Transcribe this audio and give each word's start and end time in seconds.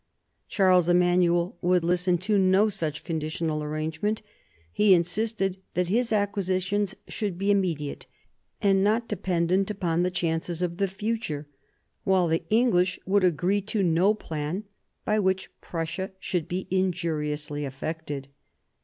Charles 0.47 0.89
Emanuel 0.89 1.59
would 1.61 1.83
listen 1.83 2.17
to 2.17 2.39
no 2.39 2.69
such 2.69 3.03
conditional 3.03 3.61
arrangement, 3.61 4.23
he 4.71 4.95
insisted 4.95 5.57
that 5.75 5.89
his 5.89 6.11
'acquisitions 6.11 6.95
should 7.07 7.37
be 7.37 7.51
immediate 7.51 8.07
and 8.63 8.83
not 8.83 9.07
dependent 9.07 9.69
upon 9.69 10.01
the 10.01 10.09
chances 10.09 10.63
of 10.63 10.77
the 10.77 10.87
future; 10.87 11.45
while 12.03 12.27
the 12.27 12.41
English 12.49 12.99
would 13.05 13.23
agree 13.23 13.61
to 13.61 13.83
no 13.83 14.15
plan 14.15 14.63
by 15.05 15.19
which 15.19 15.51
Prussia 15.61 16.09
should 16.19 16.47
be 16.47 16.67
injuriously 16.71 17.63
affected. 17.63 18.27